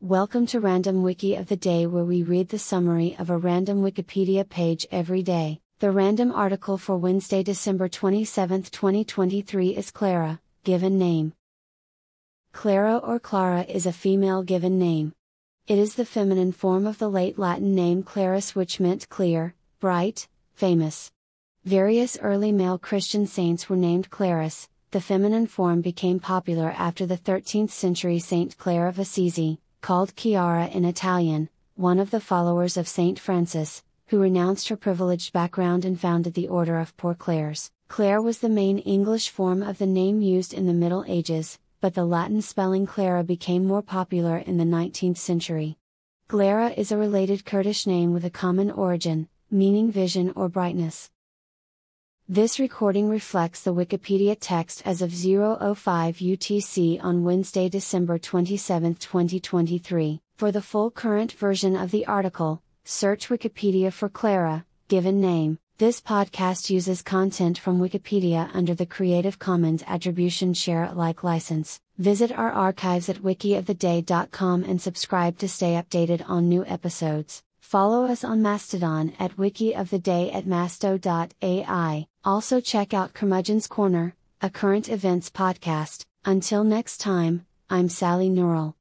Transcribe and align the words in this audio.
Welcome 0.00 0.46
to 0.46 0.60
Random 0.60 1.02
Wiki 1.02 1.34
of 1.34 1.48
the 1.48 1.56
Day, 1.56 1.84
where 1.84 2.04
we 2.04 2.22
read 2.22 2.50
the 2.50 2.58
summary 2.60 3.16
of 3.18 3.30
a 3.30 3.36
random 3.36 3.82
Wikipedia 3.82 4.48
page 4.48 4.86
every 4.92 5.24
day. 5.24 5.60
The 5.80 5.90
random 5.90 6.30
article 6.30 6.78
for 6.78 6.96
Wednesday, 6.96 7.42
December 7.42 7.88
27, 7.88 8.62
2023 8.62 9.70
is 9.70 9.90
Clara, 9.90 10.40
given 10.62 10.98
name. 10.98 11.32
Clara 12.52 12.98
or 12.98 13.18
Klara 13.18 13.68
is 13.68 13.86
a 13.86 13.92
female 13.92 14.44
given 14.44 14.78
name. 14.78 15.14
It 15.66 15.78
is 15.78 15.96
the 15.96 16.04
feminine 16.04 16.52
form 16.52 16.86
of 16.86 16.98
the 16.98 17.10
late 17.10 17.36
Latin 17.36 17.74
name 17.74 18.04
Clarus, 18.04 18.54
which 18.54 18.78
meant 18.78 19.08
clear, 19.08 19.56
bright, 19.80 20.28
famous. 20.54 21.10
Various 21.64 22.16
early 22.22 22.52
male 22.52 22.78
Christian 22.78 23.26
saints 23.26 23.68
were 23.68 23.74
named 23.74 24.10
Clarus, 24.10 24.68
the 24.92 25.00
feminine 25.00 25.48
form 25.48 25.80
became 25.80 26.20
popular 26.20 26.70
after 26.70 27.04
the 27.04 27.18
13th 27.18 27.70
century 27.70 28.20
Saint 28.20 28.56
Clare 28.58 28.86
of 28.86 29.00
Assisi, 29.00 29.58
called 29.88 30.14
Chiara 30.14 30.66
in 30.66 30.84
Italian, 30.84 31.48
one 31.74 31.98
of 31.98 32.10
the 32.10 32.20
followers 32.20 32.76
of 32.76 32.86
Saint 32.86 33.18
Francis, 33.18 33.82
who 34.08 34.20
renounced 34.20 34.68
her 34.68 34.76
privileged 34.76 35.32
background 35.32 35.82
and 35.86 35.98
founded 35.98 36.34
the 36.34 36.46
Order 36.46 36.78
of 36.78 36.94
Poor 36.98 37.14
Clares. 37.14 37.70
Clare 37.88 38.20
was 38.20 38.40
the 38.40 38.50
main 38.50 38.80
English 38.80 39.30
form 39.30 39.62
of 39.62 39.78
the 39.78 39.86
name 39.86 40.20
used 40.20 40.52
in 40.52 40.66
the 40.66 40.74
Middle 40.74 41.06
Ages, 41.08 41.58
but 41.80 41.94
the 41.94 42.04
Latin 42.04 42.42
spelling 42.42 42.84
Clara 42.84 43.24
became 43.24 43.64
more 43.64 43.80
popular 43.80 44.36
in 44.36 44.58
the 44.58 44.64
19th 44.64 45.16
century. 45.16 45.78
Glara 46.28 46.74
is 46.76 46.92
a 46.92 46.98
related 46.98 47.46
Kurdish 47.46 47.86
name 47.86 48.12
with 48.12 48.26
a 48.26 48.38
common 48.44 48.70
origin, 48.70 49.26
meaning 49.50 49.90
vision 49.90 50.34
or 50.36 50.50
brightness. 50.50 51.08
This 52.30 52.60
recording 52.60 53.08
reflects 53.08 53.62
the 53.62 53.72
Wikipedia 53.72 54.36
text 54.38 54.82
as 54.84 55.00
of 55.00 55.12
005 55.12 56.16
UTC 56.16 57.02
on 57.02 57.24
Wednesday, 57.24 57.70
December 57.70 58.18
27, 58.18 58.96
2023. 58.96 60.20
For 60.36 60.52
the 60.52 60.60
full 60.60 60.90
current 60.90 61.32
version 61.32 61.74
of 61.74 61.90
the 61.90 62.04
article, 62.04 62.60
search 62.84 63.30
Wikipedia 63.30 63.90
for 63.90 64.10
Clara, 64.10 64.66
given 64.88 65.22
name. 65.22 65.58
This 65.78 66.02
podcast 66.02 66.68
uses 66.68 67.00
content 67.00 67.56
from 67.56 67.80
Wikipedia 67.80 68.50
under 68.52 68.74
the 68.74 68.84
Creative 68.84 69.38
Commons 69.38 69.82
Attribution 69.86 70.52
Share 70.52 70.84
Alike 70.84 71.24
license. 71.24 71.80
Visit 71.96 72.30
our 72.30 72.52
archives 72.52 73.08
at 73.08 73.22
wikioftheday.com 73.22 74.64
and 74.64 74.82
subscribe 74.82 75.38
to 75.38 75.48
stay 75.48 75.82
updated 75.82 76.28
on 76.28 76.50
new 76.50 76.62
episodes. 76.66 77.42
Follow 77.68 78.06
us 78.06 78.24
on 78.24 78.40
Mastodon 78.40 79.12
at 79.18 79.36
Wiki 79.36 79.74
of 79.74 79.90
the 79.90 79.98
Day 79.98 80.30
at 80.30 80.46
masto.ai. 80.46 82.06
Also 82.24 82.60
check 82.62 82.94
out 82.94 83.12
Curmudgeon's 83.12 83.66
Corner, 83.66 84.14
a 84.40 84.48
current 84.48 84.88
events 84.88 85.28
podcast. 85.28 86.00
Until 86.24 86.64
next 86.64 86.96
time, 86.96 87.44
I'm 87.68 87.88
Salli 87.88 88.30
Neural. 88.30 88.74